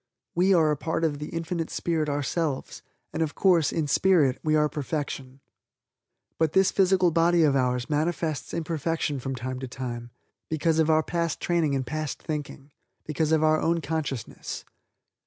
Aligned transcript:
We 0.33 0.51
are 0.55 0.71
a 0.71 0.77
part 0.77 1.03
of 1.03 1.19
the 1.19 1.29
Infinite 1.29 1.69
Spirit 1.69 2.09
ourselves 2.09 2.81
and, 3.13 3.21
of 3.21 3.35
course, 3.35 3.71
in 3.71 3.85
spirit, 3.87 4.39
we 4.43 4.55
are 4.55 4.67
perfection. 4.67 5.41
But 6.39 6.53
this 6.53 6.71
physical 6.71 7.11
body 7.11 7.43
of 7.43 7.55
ours 7.55 7.87
manifests 7.87 8.51
imperfection 8.51 9.19
from 9.19 9.35
time 9.35 9.59
to 9.59 9.67
time, 9.67 10.09
because 10.49 10.79
of 10.79 10.89
our 10.89 11.03
past 11.03 11.39
training 11.39 11.75
and 11.75 11.85
past 11.85 12.19
thinking, 12.19 12.71
because 13.05 13.31
of 13.31 13.43
our 13.43 13.61
own 13.61 13.79
consciousness. 13.79 14.65